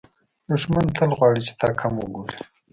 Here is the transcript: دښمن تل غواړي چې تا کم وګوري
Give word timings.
دښمن 0.49 0.85
تل 0.97 1.11
غواړي 1.17 1.41
چې 1.47 1.53
تا 1.59 1.69
کم 1.79 1.93
وګوري 1.97 2.37